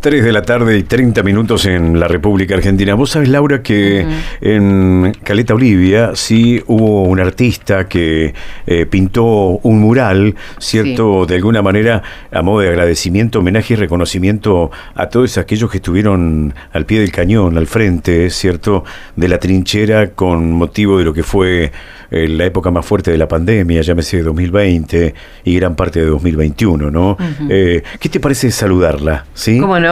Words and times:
3 0.00 0.24
de 0.24 0.32
la 0.32 0.40
tarde 0.40 0.78
y 0.78 0.82
30 0.82 1.22
minutos 1.22 1.66
en 1.66 2.00
la 2.00 2.08
República 2.08 2.54
Argentina. 2.54 2.94
Vos 2.94 3.10
sabés, 3.10 3.28
Laura, 3.28 3.62
que 3.62 4.06
en 4.40 5.12
Caleta 5.22 5.52
Olivia 5.52 6.12
sí 6.14 6.62
hubo 6.66 7.04
un 7.04 7.20
artista 7.20 7.86
que 7.86 8.32
eh, 8.66 8.86
pintó 8.86 9.60
un 9.62 9.80
mural, 9.80 10.34
¿cierto? 10.58 11.26
De 11.26 11.34
alguna 11.34 11.60
manera, 11.60 12.02
a 12.32 12.40
modo 12.40 12.60
de 12.60 12.70
agradecimiento, 12.70 13.40
homenaje 13.40 13.74
y 13.74 13.76
reconocimiento 13.76 14.70
a 14.94 15.08
todos 15.10 15.36
aquellos 15.36 15.70
que 15.70 15.76
estuvieron 15.76 16.54
al 16.72 16.86
pie 16.86 17.00
del 17.00 17.12
cañón, 17.12 17.58
al 17.58 17.66
frente, 17.66 18.30
¿cierto? 18.30 18.84
De 19.16 19.28
la 19.28 19.38
trinchera 19.38 20.12
con 20.12 20.52
motivo 20.52 20.98
de 20.98 21.04
lo 21.04 21.12
que 21.12 21.22
fue 21.22 21.72
eh, 22.10 22.26
la 22.26 22.44
época 22.44 22.70
más 22.70 22.84
fuerte 22.84 23.12
de 23.12 23.18
la 23.18 23.28
pandemia, 23.28 23.82
llámese 23.82 24.22
2020 24.22 25.14
y 25.44 25.56
gran 25.56 25.76
parte 25.76 26.00
de 26.00 26.06
2021, 26.06 26.90
¿no? 26.90 27.16
Eh, 27.48 27.82
¿Qué 28.00 28.08
te 28.08 28.18
parece 28.18 28.50
saludarla? 28.50 29.26
¿Sí? 29.32 29.60
¿Cómo 29.60 29.78
no? 29.78 29.89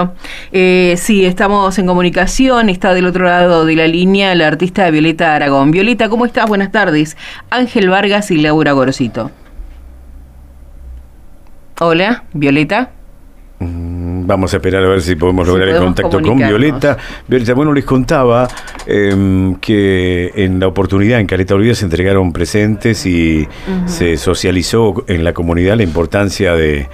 Eh, 0.52 0.94
sí, 0.98 1.24
estamos 1.24 1.78
en 1.78 1.86
comunicación, 1.86 2.68
está 2.68 2.94
del 2.94 3.06
otro 3.06 3.24
lado 3.24 3.64
de 3.64 3.76
la 3.76 3.86
línea 3.86 4.34
la 4.34 4.46
artista 4.46 4.90
Violeta 4.90 5.34
Aragón. 5.34 5.70
Violeta, 5.70 6.08
¿cómo 6.08 6.26
estás? 6.26 6.46
Buenas 6.46 6.72
tardes. 6.72 7.16
Ángel 7.50 7.88
Vargas 7.88 8.30
y 8.30 8.38
Laura 8.38 8.72
Gorosito. 8.72 9.30
Hola, 11.80 12.24
Violeta. 12.32 12.90
Vamos 14.28 14.52
a 14.52 14.58
esperar 14.58 14.84
a 14.84 14.88
ver 14.88 15.00
si 15.00 15.16
podemos 15.16 15.48
lograr 15.48 15.70
el 15.70 15.78
contacto 15.78 16.20
con 16.20 16.36
Violeta. 16.36 16.98
Violeta, 17.26 17.54
bueno, 17.54 17.72
les 17.72 17.86
contaba 17.86 18.46
em, 18.86 19.54
que 19.54 20.30
en 20.34 20.60
la 20.60 20.66
oportunidad 20.66 21.18
en 21.18 21.26
Caleta 21.26 21.54
Olvida 21.54 21.74
se 21.74 21.86
entregaron 21.86 22.30
presentes 22.30 23.06
y 23.06 23.48
se 23.86 24.18
socializó 24.18 25.02
en 25.06 25.24
la 25.24 25.32
comunidad 25.32 25.78
la 25.78 25.82
importancia 25.82 26.52
de, 26.52 26.90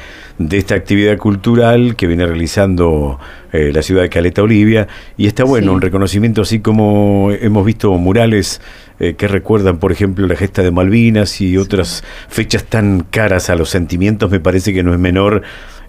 esta 0.48 0.76
actividad 0.76 1.18
cultural 1.18 1.96
que 1.96 2.06
viene 2.06 2.24
realizando 2.24 3.18
eh, 3.52 3.72
la 3.74 3.82
ciudad 3.82 4.02
de 4.02 4.10
Caleta 4.10 4.40
Olivia. 4.44 4.86
Y 5.16 5.26
está 5.26 5.42
bueno, 5.42 5.72
un 5.72 5.80
reconocimiento 5.80 6.42
así 6.42 6.60
como 6.60 7.32
hemos 7.32 7.66
visto 7.66 7.92
murales 7.94 8.60
eh, 9.00 9.14
que 9.14 9.26
recuerdan, 9.26 9.78
por 9.78 9.90
ejemplo, 9.90 10.28
la 10.28 10.36
gesta 10.36 10.62
de 10.62 10.70
Malvinas 10.70 11.40
y 11.40 11.56
otras 11.56 12.04
fechas 12.28 12.62
tan 12.62 13.00
caras 13.10 13.50
a 13.50 13.56
los 13.56 13.70
sentimientos, 13.70 14.30
me 14.30 14.38
parece 14.38 14.72
que 14.72 14.84
no 14.84 14.92
es 14.92 15.00
menor 15.00 15.42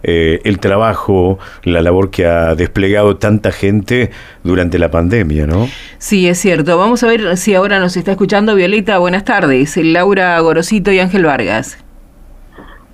eh, 0.08 0.40
el 0.44 0.60
trabajo, 0.60 1.40
la 1.64 1.82
labor 1.82 2.12
que 2.12 2.28
ha 2.28 2.54
desplegado 2.54 3.18
tanta 3.18 3.52
gente 3.52 4.12
durante 4.44 4.78
la 4.78 4.92
pandemia, 4.92 5.48
¿no? 5.48 5.66
Sí, 5.98 6.28
es 6.28 6.38
cierto. 6.38 6.78
Vamos 6.78 7.04
a 7.04 7.08
ver 7.08 7.38
si 7.38 7.56
ahora 7.56 7.80
nos 7.80 7.98
está 7.98 8.12
escuchando 8.12 8.54
Violeta. 8.54 9.00
Buenas 9.00 9.26
tardes. 9.26 9.76
Laura 9.78 10.40
Gorosito 10.42 10.92
y 10.92 11.00
Ángel 11.00 11.26
Vargas. 11.26 11.84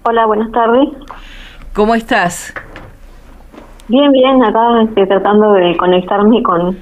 Hola, 0.04 0.26
buenas 0.26 0.52
tardes. 0.54 0.88
¿Cómo 1.74 1.96
estás? 1.96 2.54
Bien, 3.90 4.10
bien. 4.14 4.42
Acá 4.42 4.82
estoy 4.84 5.06
tratando 5.06 5.52
de 5.52 5.76
conectarme 5.76 6.42
con 6.44 6.78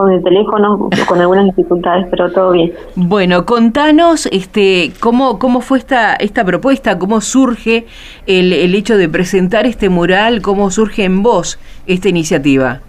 con 0.00 0.10
el 0.10 0.22
teléfono, 0.22 0.88
con 1.06 1.20
algunas 1.20 1.44
dificultades, 1.54 2.06
pero 2.10 2.32
todo 2.32 2.52
bien. 2.52 2.72
Bueno, 2.96 3.44
contanos 3.44 4.24
este, 4.32 4.92
cómo, 4.98 5.38
cómo 5.38 5.60
fue 5.60 5.76
esta, 5.76 6.14
esta 6.14 6.42
propuesta, 6.42 6.98
cómo 6.98 7.20
surge 7.20 7.84
el, 8.26 8.54
el 8.54 8.74
hecho 8.74 8.96
de 8.96 9.10
presentar 9.10 9.66
este 9.66 9.90
mural, 9.90 10.40
cómo 10.40 10.70
surge 10.70 11.04
en 11.04 11.22
vos 11.22 11.60
esta 11.86 12.08
iniciativa. 12.08 12.80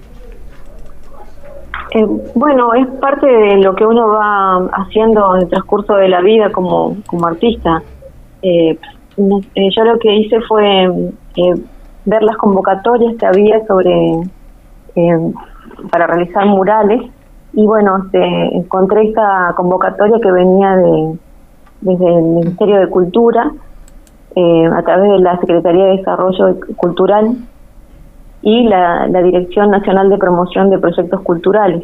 Eh, 1.94 2.06
bueno, 2.34 2.73
es 2.76 2.88
parte 3.02 3.28
de 3.28 3.58
lo 3.58 3.76
que 3.76 3.86
uno 3.86 4.08
va 4.08 4.66
haciendo 4.72 5.36
en 5.36 5.42
el 5.42 5.50
transcurso 5.50 5.95
de 5.95 6.08
la 6.08 6.22
vida 6.22 6.50
como, 6.54 6.95
como 7.08 7.28
artista. 7.28 7.84
Eh, 8.42 8.80
eh 9.17 9.70
yo 9.76 9.84
lo 9.84 10.00
que 10.00 10.16
hice 10.16 10.39
fue 10.48 10.86
eh, 10.86 11.54
ver 12.06 12.23
las 12.23 12.38
convocatorias 12.38 13.17
que 13.17 13.26
había 13.26 13.66
sobre 13.67 13.92
para 15.92 16.08
realizar 16.08 16.45
murales 16.45 17.02
y 17.54 17.65
bueno, 17.65 17.98
este, 18.05 18.58
encontré 18.58 19.09
esta 19.09 19.54
convocatoria 19.55 20.17
que 20.21 20.32
venía 20.32 20.76
de 20.77 21.17
desde 21.82 22.17
el 22.17 22.23
Ministerio 22.23 22.80
de 22.80 22.87
Cultura 22.87 23.52
eh, 24.36 24.65
a 24.67 24.81
través 24.83 25.11
de 25.11 25.20
la 25.20 25.39
Secretaría 25.39 25.86
de 25.86 25.98
Desarrollo 25.98 26.58
Cultural 26.77 27.36
y 28.43 28.64
la, 28.67 29.08
Dirección 29.08 29.71
Nacional 29.71 30.10
de 30.10 30.17
Promoción 30.17 30.70
de 30.70 30.80
Proyectos 30.80 31.21
Culturales. 31.21 31.83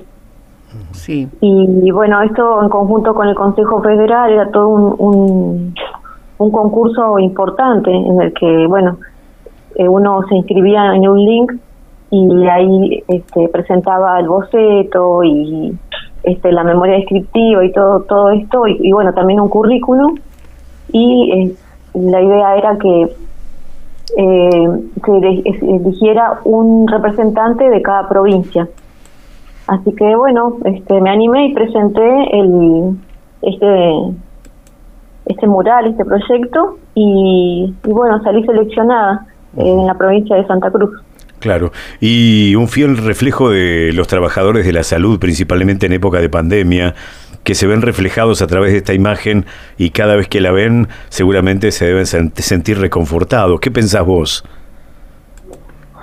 Sí. 0.91 1.29
Y, 1.41 1.91
bueno, 1.91 2.21
esto 2.21 2.61
en 2.61 2.69
conjunto 2.69 3.13
con 3.13 3.27
el 3.27 3.35
Consejo 3.35 3.81
Federal 3.81 4.31
era 4.31 4.51
todo 4.51 4.67
un, 4.69 5.73
un, 6.37 6.51
concurso 6.51 7.19
importante 7.19 7.91
en 7.91 8.21
el 8.21 8.33
que, 8.33 8.67
bueno, 8.67 8.97
eh, 9.75 9.87
uno 9.87 10.23
se 10.27 10.35
inscribía 10.35 10.93
en 10.95 11.07
un 11.07 11.23
link 11.23 11.53
y 12.09 12.47
ahí 12.47 13.03
este, 13.07 13.49
presentaba 13.49 14.19
el 14.19 14.27
boceto 14.27 15.23
y 15.23 15.77
este, 16.23 16.51
la 16.51 16.63
memoria 16.63 16.95
descriptiva 16.95 17.65
y 17.65 17.71
todo 17.71 18.01
todo 18.01 18.31
esto 18.31 18.67
y, 18.67 18.91
bueno 18.91 19.13
también 19.13 19.39
un 19.39 19.49
currículum. 19.49 20.17
Y 20.91 21.31
eh, 21.31 21.55
la 21.93 22.21
idea 22.21 22.55
era 22.55 22.77
que 22.77 23.15
eh, 24.17 24.69
se 25.05 25.75
eligiera 25.75 26.39
un 26.45 26.87
representante 26.87 27.69
de 27.69 27.81
cada 27.81 28.07
provincia. 28.07 28.67
Así 29.67 29.93
que 29.93 30.15
bueno 30.15 30.57
este 30.63 31.01
me 31.01 31.09
animé 31.09 31.47
y 31.47 31.53
presenté 31.53 32.39
el 32.39 32.97
este 33.41 33.93
este 35.25 35.45
mural 35.45 35.87
este 35.87 36.05
proyecto 36.05 36.77
y, 36.95 37.75
y 37.85 37.91
bueno 37.91 38.21
salí 38.23 38.45
seleccionada 38.45 39.27
en 39.57 39.85
la 39.85 39.93
provincia 39.95 40.37
de 40.37 40.47
Santa 40.47 40.71
Cruz 40.71 40.91
Claro, 41.39 41.71
y 41.99 42.55
un 42.55 42.67
fiel 42.67 42.97
reflejo 42.97 43.51
de 43.51 43.91
los 43.93 44.07
trabajadores 44.07 44.65
de 44.65 44.73
la 44.73 44.83
salud, 44.83 45.19
principalmente 45.19 45.85
en 45.85 45.93
época 45.93 46.19
de 46.19 46.29
pandemia, 46.29 46.95
que 47.43 47.53
se 47.53 47.67
ven 47.67 47.81
reflejados 47.81 48.41
a 48.41 48.47
través 48.47 48.71
de 48.71 48.79
esta 48.79 48.93
imagen 48.93 49.45
y 49.77 49.91
cada 49.91 50.15
vez 50.15 50.27
que 50.27 50.41
la 50.41 50.51
ven 50.51 50.87
seguramente 51.09 51.71
se 51.71 51.85
deben 51.85 52.05
sentir 52.05 52.79
reconfortados. 52.79 53.59
¿Qué 53.59 53.71
pensás 53.71 54.05
vos? 54.05 54.43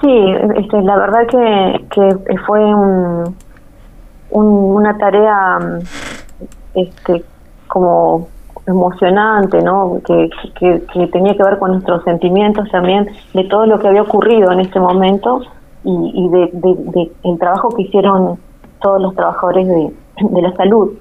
Sí, 0.01 0.25
este, 0.57 0.83
la 0.83 0.97
verdad 0.97 1.27
que, 1.91 2.37
fue 2.47 2.61
un, 2.61 3.37
una 4.31 4.97
tarea 4.97 5.59
este, 6.75 7.25
como 7.67 8.29
emocionante, 8.67 9.63
¿no? 9.63 10.01
Que, 10.07 10.31
que, 10.59 11.07
tenía 11.09 11.37
que 11.37 11.43
ver 11.43 11.59
con 11.59 11.73
nuestros 11.73 12.03
sentimientos 12.05 12.69
también, 12.71 13.09
de 13.35 13.45
todo 13.45 13.67
lo 13.67 13.79
que 13.79 13.89
había 13.89 14.03
ocurrido 14.03 14.53
en 14.53 14.61
este 14.61 14.81
momento 14.81 15.43
y, 15.85 16.29
de, 16.31 16.51
de, 16.53 17.13
el 17.25 17.39
trabajo 17.39 17.69
que 17.71 17.83
hicieron 17.83 18.39
todos 18.81 19.01
los 19.03 19.15
trabajadores 19.15 19.69
de, 19.69 19.93
de 20.21 20.43
la 20.43 20.53
salud. 20.57 20.93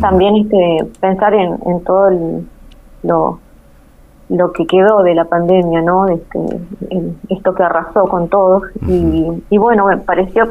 También 0.00 0.36
este, 0.36 0.90
pensar 1.00 1.32
en, 1.32 1.58
en 1.64 1.84
todo 1.84 2.10
lo, 3.02 3.38
lo 4.28 4.52
que 4.52 4.66
quedó 4.66 5.02
de 5.02 5.14
la 5.14 5.24
pandemia, 5.24 5.80
¿no? 5.80 6.06
Este, 6.08 6.38
esto 7.30 7.54
que 7.54 7.62
arrasó 7.62 8.04
con 8.04 8.28
todos. 8.28 8.62
y, 8.86 9.42
y 9.48 9.58
bueno, 9.58 9.86
me 9.86 9.96
pareció 9.98 10.48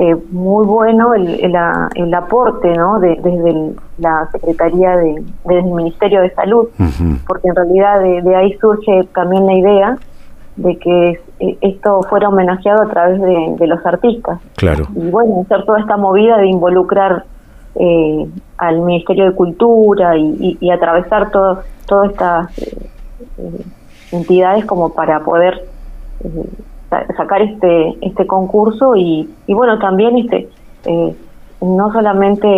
eh, 0.00 0.14
muy 0.30 0.64
bueno 0.64 1.12
el, 1.12 1.40
el, 1.40 2.14
aporte 2.14 2.72
¿no? 2.72 3.00
De, 3.00 3.16
desde 3.16 3.74
la 3.98 4.28
Secretaría 4.30 4.96
de, 4.96 5.24
desde 5.44 5.58
el 5.58 5.74
Ministerio 5.74 6.20
de 6.20 6.30
Salud, 6.34 6.68
porque 7.26 7.48
en 7.48 7.56
realidad 7.56 8.00
de, 8.00 8.36
ahí 8.36 8.56
surge 8.60 9.08
también 9.12 9.46
la 9.46 9.54
idea 9.54 9.98
de 10.54 10.76
que 10.78 11.20
eh, 11.40 11.58
esto 11.62 12.00
fuera 12.08 12.28
homenajeado 12.28 12.82
a 12.82 12.88
través 12.88 13.20
de, 13.20 13.66
los 13.66 13.84
artistas. 13.84 14.38
Claro. 14.56 14.84
Y 14.94 15.10
bueno, 15.10 15.42
hacer 15.42 15.64
toda 15.64 15.80
esta 15.80 15.96
movida 15.96 16.38
de 16.38 16.46
involucrar 16.46 17.24
eh, 17.74 18.28
al 18.56 18.80
Ministerio 18.82 19.24
de 19.24 19.32
Cultura 19.32 20.16
y, 20.16 20.58
y, 20.60 20.70
atravesar 20.70 21.32
todo, 21.32 21.62
todas 21.86 22.10
estas 22.12 22.52
entidades 24.12 24.64
como 24.64 24.90
para 24.90 25.24
poder 25.24 25.64
sacar 27.16 27.42
este 27.42 27.96
este 28.00 28.26
concurso 28.26 28.96
y, 28.96 29.28
y 29.46 29.54
bueno 29.54 29.78
también 29.78 30.16
este 30.18 30.48
eh, 30.86 31.14
no 31.60 31.92
solamente 31.92 32.48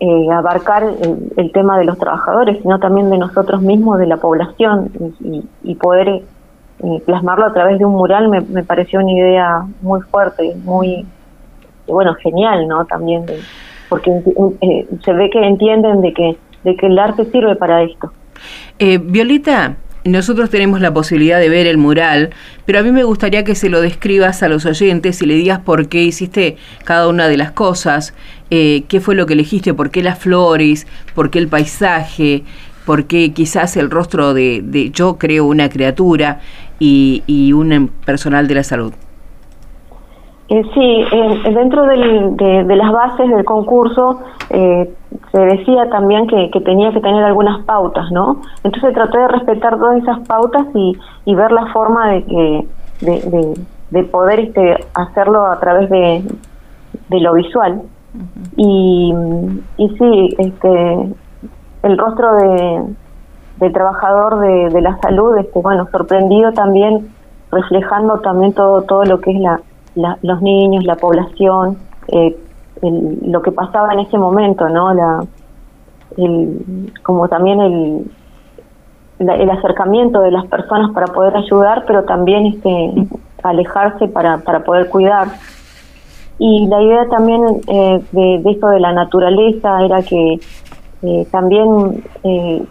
eh, 0.00 0.30
abarcar 0.30 0.84
el, 1.36 1.52
tema 1.52 1.78
de 1.78 1.84
los 1.84 1.98
trabajadores 1.98 2.58
sino 2.62 2.78
también 2.78 3.10
de 3.10 3.18
nosotros 3.18 3.60
mismos 3.60 3.98
de 3.98 4.06
la 4.06 4.16
población 4.16 4.90
y, 5.62 5.74
poder 5.74 6.08
eh, 6.08 7.02
plasmarlo 7.04 7.46
a 7.46 7.52
través 7.52 7.78
de 7.78 7.84
un 7.84 7.92
mural 7.92 8.28
me, 8.28 8.40
me 8.40 8.62
pareció 8.62 9.00
una 9.00 9.12
idea 9.12 9.66
muy 9.82 10.00
fuerte 10.02 10.56
muy 10.64 11.04
bueno 11.86 12.14
genial 12.14 12.68
no 12.68 12.86
también 12.86 13.26
porque 13.88 14.10
se 15.04 15.12
ve 15.12 15.30
que 15.30 15.46
entienden 15.46 16.00
de 16.00 16.12
que 16.12 16.38
de 16.64 16.76
que 16.76 16.86
el 16.86 16.98
arte 16.98 17.24
sirve 17.26 17.54
para 17.54 17.82
esto. 17.82 18.12
Violeta 18.78 19.76
nosotros 20.10 20.50
tenemos 20.50 20.80
la 20.80 20.92
posibilidad 20.92 21.38
de 21.38 21.48
ver 21.48 21.66
el 21.66 21.78
mural, 21.78 22.30
pero 22.66 22.78
a 22.78 22.82
mí 22.82 22.92
me 22.92 23.04
gustaría 23.04 23.44
que 23.44 23.54
se 23.54 23.68
lo 23.68 23.80
describas 23.80 24.42
a 24.42 24.48
los 24.48 24.66
oyentes 24.66 25.22
y 25.22 25.26
le 25.26 25.34
digas 25.34 25.60
por 25.60 25.88
qué 25.88 26.02
hiciste 26.02 26.56
cada 26.84 27.08
una 27.08 27.28
de 27.28 27.36
las 27.36 27.52
cosas, 27.52 28.14
eh, 28.50 28.84
qué 28.88 29.00
fue 29.00 29.14
lo 29.14 29.26
que 29.26 29.34
elegiste, 29.34 29.74
por 29.74 29.90
qué 29.90 30.02
las 30.02 30.18
flores, 30.18 30.86
por 31.14 31.30
qué 31.30 31.38
el 31.38 31.48
paisaje, 31.48 32.44
por 32.88 33.04
qué 33.04 33.32
quizás 33.32 33.76
el 33.76 33.90
rostro 33.90 34.32
de, 34.32 34.90
yo 34.94 35.18
creo 35.18 35.44
una 35.44 35.68
criatura 35.68 36.40
y, 36.78 37.52
un 37.52 37.90
personal 38.04 38.48
de 38.48 38.54
la 38.54 38.64
salud. 38.64 38.94
Eh, 40.50 40.62
sí, 40.72 41.04
dentro 41.52 41.84
de, 41.84 42.76
las 42.76 42.92
bases 42.92 43.28
del 43.28 43.44
concurso 43.44 44.20
eh, 44.48 44.90
se 45.30 45.40
decía 45.40 45.90
también 45.90 46.26
que, 46.26 46.48
tenía 46.60 46.90
que 46.92 47.00
tener 47.00 47.22
algunas 47.22 47.64
pautas, 47.64 48.10
¿no? 48.10 48.40
Entonces 48.64 48.94
traté 48.94 49.18
de 49.18 49.28
respetar 49.28 49.78
todas 49.78 50.02
esas 50.02 50.26
pautas 50.26 50.66
y, 50.74 51.34
ver 51.34 51.52
la 51.52 51.66
forma 51.66 52.12
de 52.12 52.24
que 52.24 52.66
de, 53.90 54.04
poder 54.04 54.40
este, 54.40 54.86
hacerlo 54.94 55.44
a 55.46 55.60
través 55.60 55.90
de, 55.90 56.24
lo 57.10 57.34
visual. 57.34 57.82
y, 58.56 59.14
y 59.76 59.88
sí, 59.98 60.34
este, 60.38 61.14
el 61.82 61.98
rostro 61.98 62.36
de, 62.36 62.94
del 63.58 63.72
trabajador 63.72 64.40
de, 64.40 64.80
la 64.80 64.98
salud, 64.98 65.36
este, 65.36 65.60
bueno, 65.60 65.86
sorprendido 65.90 66.52
también, 66.52 67.12
reflejando 67.50 68.20
también 68.20 68.52
todo, 68.52 68.82
todo 68.82 69.04
lo 69.04 69.20
que 69.20 69.32
es 69.32 69.40
la, 69.40 69.60
los 70.22 70.42
niños, 70.42 70.84
la 70.84 70.96
población, 70.96 71.78
eh, 72.08 72.36
lo 72.82 73.42
que 73.42 73.52
pasaba 73.52 73.92
en 73.92 74.00
ese 74.00 74.18
momento, 74.18 74.68
¿no? 74.68 74.94
La, 74.94 75.20
el, 76.16 76.92
como 77.02 77.28
también 77.28 77.60
el, 77.60 78.10
el 79.18 79.50
acercamiento 79.50 80.20
de 80.20 80.30
las 80.30 80.46
personas 80.46 80.92
para 80.92 81.06
poder 81.08 81.36
ayudar, 81.36 81.84
pero 81.86 82.04
también 82.04 82.46
este, 82.46 83.08
alejarse 83.42 84.08
para, 84.08 84.38
para 84.38 84.60
poder 84.64 84.88
cuidar. 84.88 85.28
Y 86.38 86.66
la 86.68 86.80
idea 86.82 87.08
también 87.08 87.42
eh, 87.66 88.00
de, 88.12 88.40
de, 88.42 88.50
esto 88.50 88.68
de 88.68 88.80
la 88.80 88.92
naturaleza 88.92 89.84
era 89.84 90.02
que 90.02 90.38
eh, 91.02 91.26
también 91.32 92.04
eh, 92.22 92.62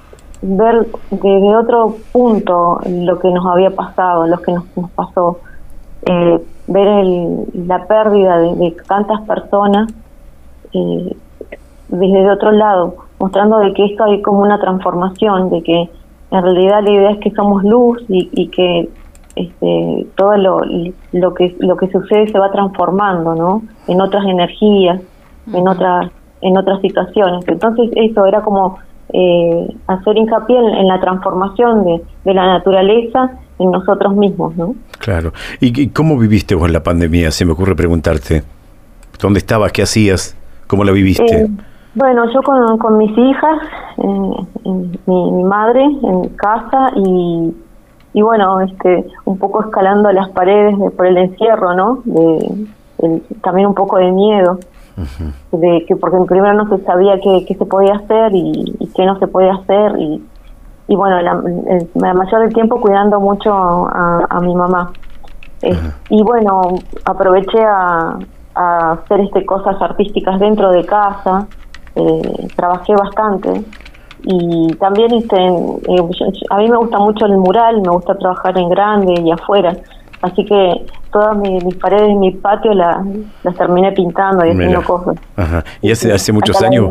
ver 0.41 0.87
desde 1.11 1.55
otro 1.55 1.95
punto 2.11 2.79
lo 2.87 3.19
que 3.19 3.29
nos 3.29 3.45
había 3.45 3.71
pasado, 3.71 4.27
lo 4.27 4.37
que 4.41 4.53
nos 4.53 4.91
pasó, 4.95 5.39
eh, 6.09 6.39
ver 6.67 6.87
el, 6.87 7.67
la 7.67 7.85
pérdida 7.85 8.37
de, 8.39 8.75
tantas 8.87 9.21
personas 9.21 9.91
eh, 10.73 11.15
desde 11.89 12.29
otro 12.29 12.51
lado, 12.51 12.95
mostrando 13.19 13.59
de 13.59 13.73
que 13.73 13.85
esto 13.85 14.03
hay 14.03 14.21
como 14.21 14.41
una 14.41 14.59
transformación, 14.59 15.49
de 15.49 15.63
que 15.63 15.89
en 16.31 16.43
realidad 16.43 16.83
la 16.83 16.91
idea 16.91 17.11
es 17.11 17.19
que 17.19 17.31
somos 17.31 17.63
luz 17.63 18.03
y, 18.09 18.29
y 18.33 18.47
que 18.49 18.89
este, 19.35 20.07
todo 20.15 20.35
lo, 20.37 20.61
lo 21.11 21.33
que 21.33 21.55
lo 21.59 21.77
que 21.77 21.87
sucede 21.89 22.27
se 22.27 22.39
va 22.39 22.51
transformando, 22.51 23.35
¿no? 23.35 23.61
En 23.87 24.01
otras 24.01 24.25
energías, 24.25 24.99
en 25.53 25.67
otras 25.67 26.11
en 26.41 26.57
otras 26.57 26.81
situaciones. 26.81 27.47
Entonces 27.47 27.89
eso 27.95 28.25
era 28.25 28.41
como 28.41 28.79
eh, 29.13 29.75
hacer 29.87 30.17
hincapié 30.17 30.57
en, 30.57 30.87
la 30.87 30.99
transformación 30.99 31.85
de, 31.85 32.01
de, 32.25 32.33
la 32.33 32.45
naturaleza 32.47 33.31
en 33.59 33.71
nosotros 33.71 34.15
mismos, 34.15 34.55
¿no? 34.55 34.75
Claro. 34.99 35.33
¿Y, 35.59 35.89
cómo 35.89 36.17
viviste 36.17 36.55
vos 36.55 36.69
la 36.71 36.83
pandemia? 36.83 37.31
Se 37.31 37.45
me 37.45 37.53
ocurre 37.53 37.75
preguntarte. 37.75 38.43
¿Dónde 39.19 39.39
estabas? 39.39 39.71
¿Qué 39.71 39.81
hacías? 39.81 40.35
¿Cómo 40.67 40.83
la 40.83 40.91
viviste? 40.91 41.41
Eh, 41.41 41.47
bueno, 41.95 42.31
yo 42.31 42.41
con, 42.43 42.77
con 42.77 42.97
mis 42.97 43.17
hijas, 43.17 43.61
eh, 43.97 44.69
mi, 45.05 45.31
mi, 45.31 45.43
madre 45.43 45.83
en 45.83 46.29
casa 46.35 46.91
y, 46.95 47.55
y 48.13 48.21
bueno, 48.21 48.61
este, 48.61 49.05
un 49.25 49.39
poco 49.39 49.63
escalando 49.63 50.11
las 50.11 50.29
paredes 50.29 50.75
por 50.95 51.07
el 51.07 51.17
encierro, 51.17 51.73
¿no? 51.73 52.01
De, 52.05 52.67
también 53.43 53.67
un 53.67 53.75
poco 53.75 53.97
de 53.97 54.11
miedo 54.11 54.59
de 55.51 55.85
que 55.87 55.95
porque 55.95 56.17
primero 56.27 56.53
no 56.53 56.75
se 56.75 56.83
sabía 56.83 57.19
qué, 57.21 57.45
qué 57.47 57.53
se 57.53 57.65
podía 57.65 57.93
hacer 57.93 58.31
y, 58.33 58.89
qué 58.95 59.05
no 59.05 59.19
se 59.19 59.27
podía 59.27 59.53
hacer 59.53 59.93
y, 59.99 60.23
y 60.87 60.95
bueno, 60.95 61.21
la, 61.21 62.13
mayor 62.13 62.41
del 62.41 62.53
tiempo 62.53 62.79
cuidando 62.79 63.19
mucho 63.19 63.51
a, 63.53 64.39
mi 64.41 64.55
mamá. 64.55 64.91
Eh, 65.61 65.75
y 66.09 66.21
bueno, 66.23 66.75
aproveché 67.05 67.63
a, 67.63 68.17
a, 68.55 68.91
hacer 68.91 69.21
este 69.21 69.45
cosas 69.45 69.81
artísticas 69.81 70.39
dentro 70.39 70.71
de 70.71 70.85
casa, 70.85 71.47
eh, 71.95 72.47
trabajé 72.55 72.93
bastante 72.93 73.63
y 74.23 74.73
también 74.75 75.13
este, 75.13 75.37
eh, 75.37 76.35
a 76.49 76.57
mí 76.57 76.69
me 76.69 76.77
gusta 76.77 76.99
mucho 76.99 77.25
el 77.25 77.37
mural, 77.37 77.81
me 77.81 77.89
gusta 77.89 78.15
trabajar 78.15 78.57
en 78.57 78.69
grande 78.69 79.21
y 79.21 79.31
afuera. 79.31 79.75
Así 80.21 80.43
que 80.43 80.85
todas 81.11 81.37
mis, 81.37 81.75
paredes 81.75 82.07
de 82.07 82.15
mi 82.15 82.31
patio 82.31 82.73
las, 82.73 83.05
terminé 83.57 83.91
pintando 83.91 84.45
y 84.45 84.49
haciendo 84.49 84.83
cosas. 84.83 85.15
Ajá. 85.35 85.63
¿Y 85.81 85.91
hace, 85.91 86.11
hace 86.11 86.33
muchos 86.33 86.61
años? 86.61 86.89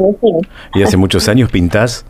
¿Y 0.75 0.83
hace 0.83 0.97
muchos 0.97 1.29
años 1.29 1.51
pintás? 1.51 2.07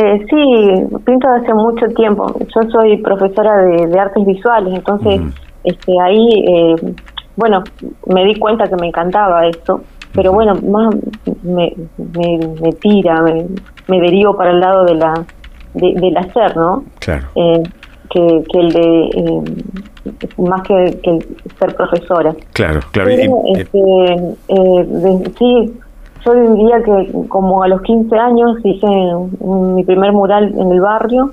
Eh, 0.00 0.24
sí, 0.30 0.96
pinto 1.04 1.28
hace 1.28 1.52
mucho 1.52 1.88
tiempo. 1.88 2.32
Yo 2.38 2.70
soy 2.70 2.98
profesora 2.98 3.62
de, 3.62 3.98
artes 3.98 4.24
visuales, 4.24 4.72
entonces 4.72 5.20
este, 5.64 5.92
ahí, 6.00 6.28
eh, 6.46 6.94
bueno, 7.34 7.64
me 8.06 8.24
di 8.24 8.36
cuenta 8.36 8.68
que 8.68 8.76
me 8.76 8.86
encantaba 8.86 9.48
esto, 9.48 9.80
pero 10.12 10.32
bueno, 10.32 10.54
más 10.54 10.94
me, 11.42 11.74
me, 11.96 12.72
tira, 12.74 13.22
me, 13.22 13.46
me, 13.88 14.00
derivo 14.00 14.36
para 14.36 14.52
el 14.52 14.60
lado 14.60 14.84
de 14.84 14.94
la 14.94 15.14
del 15.74 16.16
hacer, 16.16 16.56
¿no? 16.56 16.84
Claro. 17.00 17.26
Eh, 17.34 17.62
que, 18.10 18.44
el 18.54 18.72
de 18.72 19.10
eh, 19.16 19.42
más 20.38 20.62
que, 20.62 21.00
el 21.02 21.26
ser 21.58 21.74
profesora. 21.74 22.36
Claro, 22.52 22.80
claro. 22.92 23.10
este, 23.56 23.78
eh, 24.48 25.32
sí, 25.38 25.74
yo 26.24 26.34
diría 26.54 26.82
que 26.82 27.12
como 27.28 27.62
a 27.62 27.68
los 27.68 27.82
15 27.82 28.16
años 28.16 28.58
hice 28.64 28.86
mi 29.40 29.84
primer 29.84 30.12
mural 30.12 30.52
en 30.56 30.72
el 30.72 30.80
barrio 30.80 31.32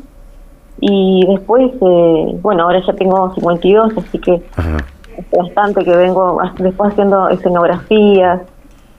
y 0.80 1.26
después, 1.28 1.72
eh, 1.82 2.38
bueno, 2.42 2.64
ahora 2.64 2.82
ya 2.86 2.94
tengo 2.94 3.34
52, 3.34 3.94
así 3.98 4.20
que 4.20 4.36
es 4.36 5.32
bastante 5.32 5.84
que 5.84 5.96
vengo 5.96 6.42
después 6.60 6.92
haciendo 6.92 7.30
escenografías 7.30 8.42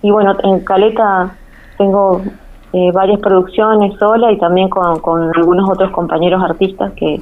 y 0.02 0.10
bueno, 0.10 0.34
en 0.42 0.60
Caleta 0.60 1.36
tengo 1.78 2.22
varias 2.92 3.20
producciones 3.20 3.98
sola 3.98 4.30
y 4.32 4.38
también 4.38 4.68
con, 4.68 5.00
con 5.00 5.34
algunos 5.34 5.68
otros 5.70 5.90
compañeros 5.92 6.42
artistas 6.42 6.92
que, 6.92 7.20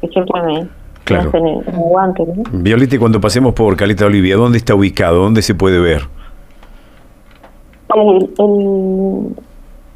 que 0.00 0.08
siempre 0.08 0.42
me, 0.42 0.68
claro. 1.04 1.28
hacen 1.28 1.46
el, 1.46 1.62
guante. 1.64 2.24
Violeta, 2.52 2.98
cuando 2.98 3.20
pasemos 3.20 3.54
por 3.54 3.76
Caleta 3.76 4.06
Olivia, 4.06 4.36
¿dónde 4.36 4.58
está 4.58 4.74
ubicado? 4.74 5.22
¿Dónde 5.22 5.42
se 5.42 5.54
puede 5.54 5.80
ver? 5.80 6.02
El, 7.94 9.34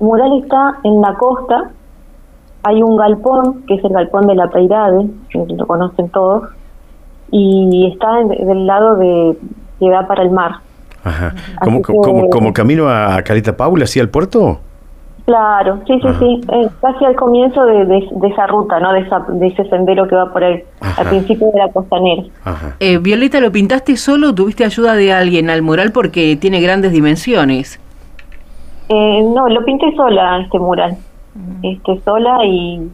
mural 0.01 0.43
está 0.43 0.79
en 0.85 1.01
la 1.01 1.15
costa. 1.15 1.71
Hay 2.65 2.83
un 2.83 2.97
galpón, 2.97 3.65
que 3.67 3.75
es 3.75 3.85
el 3.85 3.93
galpón 3.93 4.27
de 4.27 4.35
la 4.35 4.49
Peirade, 4.49 5.07
que 5.31 5.45
lo 5.55 5.67
conocen 5.67 6.09
todos, 6.11 6.49
y 7.31 7.91
está 7.93 8.17
del 8.17 8.67
lado 8.67 8.97
de 8.97 9.39
que 9.79 9.91
da 9.91 10.07
para 10.07 10.23
el 10.23 10.31
mar. 10.31 10.57
Ajá. 11.05 11.35
¿Como, 11.63 11.83
como, 11.83 12.29
como, 12.29 12.53
camino 12.53 12.89
a 12.89 13.23
Caleta 13.23 13.57
Paula, 13.57 13.85
hacia 13.85 14.03
el 14.03 14.09
puerto? 14.09 14.61
Claro, 15.29 15.83
sí, 15.87 16.01
sí, 16.01 16.09
sí, 16.19 16.41
eh, 16.55 16.71
casi 16.81 17.05
al 17.05 17.15
comienzo 17.15 17.63
de, 17.67 18.09
esa 18.33 18.47
ruta, 18.47 18.81
¿no? 18.81 18.95
De, 18.95 19.47
ese 19.47 19.69
sendero 19.69 20.09
que 20.09 20.17
va 20.17 20.33
por 20.33 20.43
ahí, 20.43 20.63
al 20.81 21.07
principio 21.07 21.51
de 21.53 21.59
la 21.59 21.69
costanera. 21.71 22.23
Eh, 22.81 22.97
Violeta, 22.97 23.39
¿lo 23.39 23.53
pintaste 23.53 23.99
solo 23.99 24.31
o 24.31 24.35
tuviste 24.35 24.65
ayuda 24.65 24.95
de 24.95 25.13
alguien 25.13 25.51
al 25.51 25.61
mural 25.61 25.93
porque 25.93 26.35
tiene 26.37 26.63
grandes 26.63 26.93
dimensiones? 26.93 27.79
Eh, 28.89 29.23
no, 29.23 29.51
lo 29.51 29.63
pinté 29.67 29.95
sola 29.95 30.41
este 30.41 30.59
mural, 30.59 30.97
este 31.63 32.01
sola 32.07 32.43
y, 32.47 32.91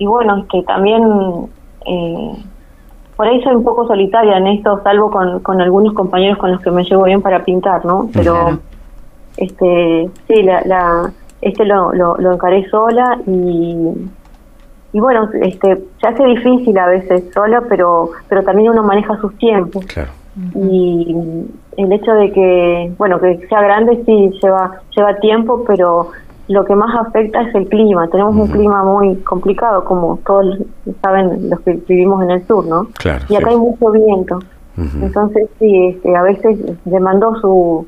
y 0.00 0.04
bueno, 0.04 0.36
este 0.36 0.62
también 0.64 1.02
eh, 1.86 2.32
por 3.16 3.26
ahí 3.26 3.42
soy 3.42 3.54
un 3.54 3.64
poco 3.64 3.86
solitaria 3.86 4.36
en 4.36 4.48
esto, 4.48 4.82
salvo 4.84 5.10
con, 5.10 5.40
con 5.40 5.62
algunos 5.62 5.94
compañeros 5.94 6.36
con 6.36 6.52
los 6.52 6.60
que 6.60 6.70
me 6.70 6.84
llevo 6.84 7.04
bien 7.04 7.22
para 7.22 7.42
pintar, 7.42 7.86
¿no? 7.86 8.10
Pero 8.12 8.58
este 9.38 10.10
sí, 10.28 10.42
la, 10.42 10.60
la 10.66 11.12
este 11.42 11.64
lo, 11.64 11.92
lo, 11.92 12.32
encaré 12.32 12.68
sola 12.70 13.18
y, 13.26 13.88
y 14.92 15.00
bueno, 15.00 15.28
este 15.42 15.82
se 16.00 16.08
hace 16.08 16.24
difícil 16.24 16.78
a 16.78 16.86
veces 16.86 17.24
sola, 17.34 17.62
pero 17.68 18.10
pero 18.28 18.42
también 18.42 18.70
uno 18.70 18.82
maneja 18.82 19.16
sus 19.20 19.36
tiempos. 19.36 19.84
Y 20.54 21.14
el 21.76 21.92
hecho 21.92 22.12
de 22.14 22.32
que, 22.32 22.92
bueno, 22.96 23.20
que 23.20 23.46
sea 23.48 23.60
grande 23.60 24.02
sí 24.06 24.30
lleva 24.42 24.80
lleva 24.96 25.16
tiempo, 25.16 25.62
pero 25.66 26.10
lo 26.48 26.64
que 26.64 26.74
más 26.74 26.94
afecta 27.06 27.42
es 27.42 27.54
el 27.54 27.68
clima. 27.68 28.08
Tenemos 28.08 28.34
un 28.36 28.48
clima 28.48 28.84
muy 28.84 29.16
complicado, 29.16 29.84
como 29.84 30.18
todos 30.26 30.58
saben 31.02 31.50
los 31.50 31.60
que 31.60 31.72
vivimos 31.88 32.22
en 32.22 32.30
el 32.30 32.46
sur, 32.46 32.66
¿no? 32.66 32.88
y 33.28 33.36
acá 33.36 33.50
hay 33.50 33.56
mucho 33.56 33.90
viento. 33.90 34.38
Entonces, 35.02 35.50
sí, 35.58 35.88
este, 35.88 36.16
a 36.16 36.22
veces 36.22 36.58
demandó 36.86 37.38
su, 37.40 37.86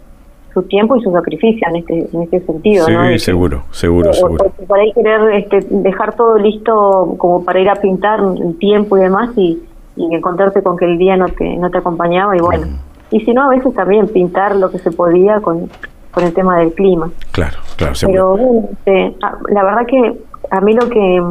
su 0.55 0.63
tiempo 0.63 0.97
y 0.97 1.03
su 1.03 1.11
sacrificio 1.11 1.67
en 1.69 1.77
este, 1.77 2.09
en 2.13 2.23
este 2.23 2.41
sentido. 2.41 2.87
Sí, 2.87 3.19
seguro, 3.19 3.65
seguro, 3.73 4.13
seguro. 4.13 4.45
por 4.67 4.79
ahí 4.79 4.93
querer 4.93 5.35
este, 5.35 5.67
dejar 5.69 6.15
todo 6.15 6.39
listo 6.39 7.17
como 7.19 7.45
para 7.45 7.61
ir 7.61 7.69
a 7.69 7.75
pintar 7.75 8.21
el 8.21 8.57
tiempo 8.59 8.97
y 8.97 9.01
demás 9.01 9.31
y, 9.37 9.63
encontrarte 9.97 10.61
con 10.61 10.77
que 10.77 10.87
el 10.87 10.99
día 10.99 11.17
no 11.17 11.27
te, 11.27 11.57
no 11.57 11.71
te 11.71 11.79
acompañaba 11.79 12.37
y 12.37 12.41
bueno. 12.41 12.67
Y 13.13 13.21
si 13.21 13.33
no, 13.33 13.45
a 13.45 13.49
veces 13.49 13.73
también 13.75 14.09
pintar 14.09 14.57
lo 14.57 14.69
que 14.69 14.79
se 14.79 14.91
podía 14.91 15.41
con, 15.41 15.71
con 16.11 16.25
el 16.25 16.35
tema 16.35 16.59
del 16.59 16.73
clima. 16.73 17.11
Claro, 17.31 17.59
claro, 17.77 17.95
seguro. 17.95 18.37
Pero 18.37 18.69
este, 18.73 19.17
ah, 19.23 19.39
la 19.51 19.63
verdad 19.63 19.87
que 19.87 20.19
a 20.51 20.61
mí 20.61 20.73
lo 20.73 20.89
que 20.89 21.23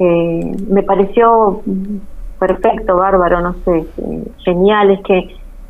eh, 0.00 0.56
me 0.68 0.82
pareció 0.82 1.62
perfecto, 2.38 2.96
bárbaro, 2.96 3.40
no 3.40 3.54
sé, 3.64 3.86
genial, 4.38 4.90
es 4.90 5.00
que 5.02 5.18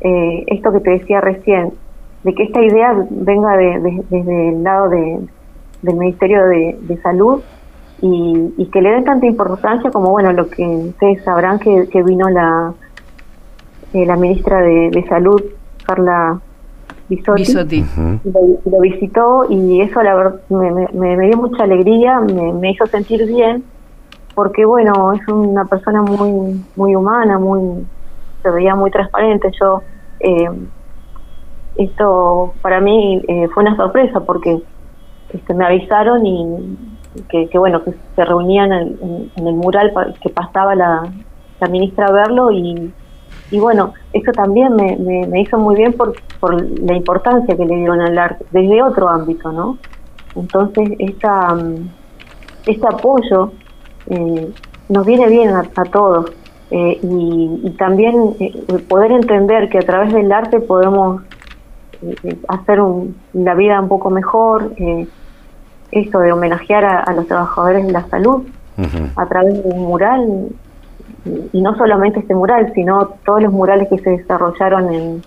eh, 0.01 0.43
esto 0.47 0.71
que 0.71 0.79
te 0.79 0.89
decía 0.91 1.21
recién, 1.21 1.73
de 2.27 2.35
que 2.35 2.43
esta 2.43 2.61
idea 2.61 2.93
venga 3.09 3.55
de, 3.55 4.03
desde 4.09 4.49
el 4.49 4.61
lado 4.61 4.89
de, 4.89 5.17
del 5.81 5.95
Ministerio 5.95 6.45
de, 6.45 6.99
Salud 7.01 7.39
y, 8.01 8.65
que 8.65 8.81
le 8.81 8.91
den 8.91 9.05
tanta 9.05 9.25
importancia 9.25 9.89
como, 9.91 10.09
bueno, 10.09 10.33
lo 10.33 10.49
que 10.49 10.61
ustedes 10.61 11.23
sabrán 11.23 11.57
que, 11.57 12.03
vino 12.03 12.27
la, 12.27 12.73
eh, 13.93 14.05
la 14.05 14.17
ministra 14.17 14.59
de, 14.59 15.05
Salud, 15.07 15.41
Carla 15.85 16.41
Bisotti, 17.07 17.85
lo, 18.65 18.79
visitó 18.81 19.45
y 19.49 19.79
eso 19.79 20.03
la 20.03 20.13
verdad 20.13 20.41
me, 20.49 21.15
me, 21.15 21.27
dio 21.27 21.37
mucha 21.37 21.63
alegría, 21.63 22.19
me, 22.19 22.51
me 22.51 22.71
hizo 22.71 22.85
sentir 22.87 23.25
bien 23.25 23.63
porque 24.35 24.65
bueno, 24.65 25.13
es 25.13 25.25
una 25.29 25.63
persona 25.63 26.01
muy 26.01 26.61
muy 26.75 26.93
humana, 26.93 27.39
muy 27.39 27.85
se 28.43 28.51
veía 28.51 28.75
muy 28.75 28.91
transparente. 28.91 29.49
Yo 29.57 29.81
eh, 30.19 30.49
esto 31.77 32.53
para 32.61 32.79
mí 32.79 33.21
eh, 33.27 33.47
fue 33.53 33.63
una 33.63 33.75
sorpresa 33.75 34.19
porque 34.21 34.61
este, 35.33 35.53
me 35.53 35.65
avisaron 35.65 36.25
y 36.25 36.77
que, 37.29 37.49
bueno 37.57 37.83
que 37.83 37.93
se 38.15 38.25
reunían 38.25 38.71
en, 38.71 39.31
el 39.35 39.53
mural 39.53 39.91
que 40.21 40.29
pasaba 40.29 40.75
la, 40.75 41.07
la, 41.59 41.67
ministra 41.67 42.07
a 42.07 42.11
verlo 42.11 42.51
y, 42.51 42.93
y 43.51 43.59
bueno 43.59 43.93
eso 44.13 44.31
también 44.31 44.75
me, 44.75 44.95
me, 45.27 45.41
hizo 45.41 45.57
muy 45.57 45.75
bien 45.75 45.93
por, 45.93 46.13
por 46.39 46.61
la 46.79 46.95
importancia 46.95 47.55
que 47.55 47.65
le 47.65 47.75
dieron 47.75 48.01
al 48.01 48.17
arte 48.17 48.45
desde 48.51 48.83
otro 48.83 49.09
ámbito 49.09 49.51
no 49.51 49.77
entonces 50.35 50.89
esta 50.99 51.55
mm, 51.55 51.89
este 52.67 52.87
apoyo 52.87 53.51
eh, 54.07 54.51
nos 54.89 55.05
viene 55.05 55.27
bien 55.27 55.49
a, 55.49 55.63
todos 55.91 56.31
eh, 56.71 56.99
y, 57.01 57.69
también 57.77 58.35
eh, 58.39 58.53
poder 58.87 59.11
entender 59.11 59.69
que 59.69 59.79
a 59.79 59.81
través 59.81 60.13
del 60.13 60.31
arte 60.31 60.59
podemos 60.59 61.21
hacer 62.47 62.79
la 63.33 63.53
vida 63.55 63.79
un 63.79 63.87
poco 63.87 64.09
mejor, 64.09 64.71
esto 65.91 66.19
de 66.19 66.31
homenajear 66.31 66.85
a, 66.85 67.13
los 67.13 67.27
trabajadores 67.27 67.85
de 67.85 67.91
la 67.91 68.07
salud 68.07 68.43
a 69.15 69.25
través 69.25 69.63
de 69.63 69.69
un 69.69 69.85
mural 69.85 70.49
y, 71.51 71.61
no 71.61 71.75
solamente 71.75 72.19
este 72.19 72.35
mural, 72.35 72.71
sino 72.73 73.13
todos 73.25 73.41
los 73.41 73.51
murales 73.51 73.89
que 73.89 73.97
se 73.99 74.11
desarrollaron 74.11 74.93
en, 74.93 75.21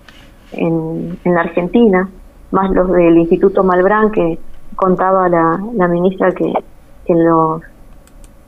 en, 0.52 1.34
la 1.34 1.40
Argentina, 1.40 2.08
más 2.50 2.70
los 2.70 2.90
del 2.92 3.18
Instituto 3.18 3.62
Malbrán 3.64 4.10
que 4.10 4.38
contaba 4.76 5.28
la, 5.28 5.60
la 5.74 5.88
ministra 5.88 6.32
que, 6.32 6.52
que 7.04 7.14
los 7.14 7.62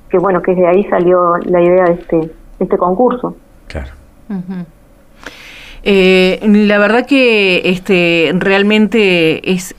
que 0.09 0.19
bueno, 0.19 0.43
que 0.43 0.55
de 0.55 0.67
ahí 0.67 0.85
salió 0.91 1.39
la 1.39 1.63
idea 1.63 1.85
de 1.87 1.93
este, 1.95 2.31
este 2.59 2.77
concurso. 2.77 3.35
Claro. 3.67 3.93
Eh, 5.85 6.41
la 6.43 6.79
verdad 6.79 7.07
que 7.07 7.63
este 7.65 8.33
realmente 8.35 9.53
es 9.53 9.75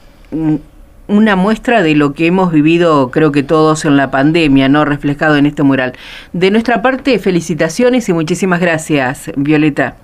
una 1.07 1.35
muestra 1.35 1.81
de 1.81 1.95
lo 1.95 2.13
que 2.13 2.27
hemos 2.27 2.51
vivido, 2.51 3.11
creo 3.11 3.31
que 3.31 3.43
todos 3.43 3.85
en 3.85 3.97
la 3.97 4.11
pandemia, 4.11 4.69
¿no? 4.69 4.85
Reflejado 4.85 5.37
en 5.37 5.45
este 5.45 5.63
mural. 5.63 5.93
De 6.33 6.51
nuestra 6.51 6.81
parte, 6.81 7.19
felicitaciones 7.19 8.09
y 8.09 8.13
muchísimas 8.13 8.59
gracias, 8.59 9.31
Violeta. 9.35 9.95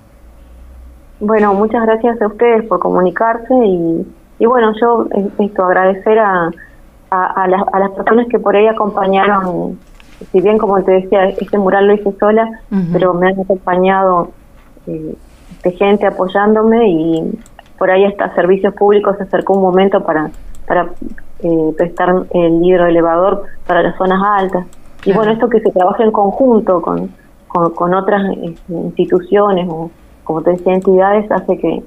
Bueno, 1.20 1.52
muchas 1.54 1.82
gracias 1.84 2.20
a 2.22 2.26
ustedes 2.28 2.64
por 2.66 2.78
comunicarse 2.78 3.54
y, 3.64 4.06
y 4.38 4.46
bueno, 4.46 4.72
yo 4.80 5.06
eh, 5.14 5.28
esto 5.38 5.64
agradecer 5.64 6.18
a, 6.18 6.50
a, 7.10 7.48
las, 7.48 7.62
a 7.72 7.78
las 7.78 7.90
personas 7.90 8.26
que 8.28 8.38
por 8.38 8.56
ahí 8.56 8.66
acompañaron 8.66 9.78
si 10.32 10.40
bien 10.40 10.58
como 10.58 10.82
te 10.82 10.92
decía, 10.92 11.28
este 11.28 11.58
mural 11.58 11.86
lo 11.86 11.94
hice 11.94 12.12
sola, 12.18 12.60
pero 12.92 13.14
me 13.14 13.28
han 13.28 13.40
acompañado 13.40 14.30
eh, 14.86 15.14
de 15.62 15.72
gente 15.72 16.06
apoyándome 16.06 16.88
y 16.88 17.38
por 17.78 17.90
ahí 17.90 18.04
hasta 18.04 18.34
servicios 18.34 18.74
públicos 18.74 19.16
se 19.16 19.24
acercó 19.24 19.54
un 19.54 19.62
momento 19.62 20.02
para, 20.02 20.30
para 20.66 20.90
eh, 21.40 21.74
prestar 21.76 22.26
el 22.30 22.60
libro 22.60 22.86
elevador 22.86 23.44
para 23.66 23.82
las 23.82 23.96
zonas 23.96 24.22
altas. 24.22 24.66
Y 25.04 25.12
bueno, 25.12 25.32
esto 25.32 25.48
que 25.48 25.60
se 25.60 25.70
trabaje 25.70 26.02
en 26.02 26.12
conjunto 26.12 26.82
con, 26.82 27.10
con, 27.48 27.94
otras 27.94 28.22
este, 28.42 28.72
instituciones 28.72 29.66
o, 29.68 29.90
como 30.24 30.42
te 30.42 30.50
decía, 30.50 30.74
entidades, 30.74 31.30
hace 31.32 31.58
que, 31.58 31.82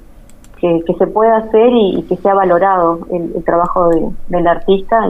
que, 0.57 0.93
se 0.97 1.07
pueda 1.07 1.37
hacer 1.37 1.69
y, 1.71 2.03
que 2.09 2.17
sea 2.17 2.33
valorado 2.33 2.99
el, 3.11 3.43
trabajo 3.43 3.89
del 4.29 4.47
artista 4.47 5.07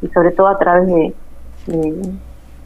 y, 0.00 0.08
sobre 0.08 0.30
todo 0.30 0.48
a 0.48 0.58
través 0.58 0.86
de 0.86 1.14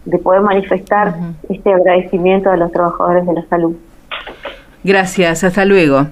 de 0.06 0.18
poder 0.18 0.40
manifestar 0.40 1.14
este 1.48 1.72
agradecimiento 1.72 2.50
a 2.50 2.56
los 2.56 2.72
trabajadores 2.72 3.26
de 3.26 3.32
la 3.34 3.44
salud. 3.48 3.76
Gracias, 4.86 5.42
hasta 5.42 5.64
luego. 5.64 6.06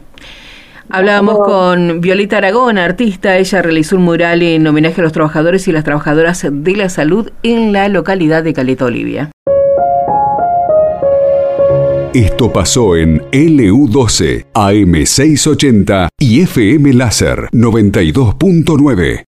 Hablábamos 0.90 1.38
con 1.38 2.00
Violeta 2.00 2.38
Aragón, 2.38 2.76
artista. 2.76 3.38
Ella 3.38 3.62
realizó 3.62 3.94
un 3.94 4.02
mural 4.02 4.42
en 4.42 4.66
homenaje 4.66 5.00
a 5.00 5.04
los 5.04 5.12
trabajadores 5.12 5.68
y 5.68 5.72
las 5.72 5.84
trabajadoras 5.84 6.44
de 6.50 6.76
la 6.76 6.88
salud 6.88 7.30
en 7.44 7.72
la 7.72 7.88
localidad 7.88 8.42
de 8.42 8.52
Caleta 8.52 8.86
Olivia. 8.86 9.30
Esto 12.14 12.52
pasó 12.52 12.96
en 12.96 13.20
LU12, 13.30 14.46
AM680 14.52 16.08
y 16.18 16.40
FM 16.40 16.94
Láser 16.94 17.48
92.9. 17.52 19.20